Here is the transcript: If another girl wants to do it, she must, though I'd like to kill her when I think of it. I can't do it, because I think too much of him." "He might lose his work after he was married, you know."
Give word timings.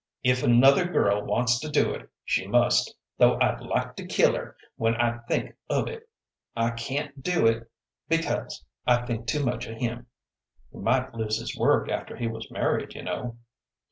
If 0.23 0.41
another 0.41 0.85
girl 0.85 1.23
wants 1.23 1.59
to 1.59 1.69
do 1.69 1.93
it, 1.93 2.09
she 2.25 2.47
must, 2.47 2.95
though 3.19 3.37
I'd 3.39 3.61
like 3.61 3.95
to 3.97 4.05
kill 4.07 4.33
her 4.33 4.57
when 4.75 4.95
I 4.95 5.19
think 5.27 5.53
of 5.69 5.87
it. 5.87 6.09
I 6.55 6.71
can't 6.71 7.21
do 7.21 7.45
it, 7.45 7.69
because 8.09 8.65
I 8.87 9.05
think 9.05 9.27
too 9.27 9.45
much 9.45 9.67
of 9.67 9.77
him." 9.77 10.07
"He 10.71 10.79
might 10.79 11.13
lose 11.13 11.37
his 11.37 11.55
work 11.55 11.87
after 11.87 12.15
he 12.15 12.25
was 12.27 12.49
married, 12.49 12.95
you 12.95 13.03
know." 13.03 13.37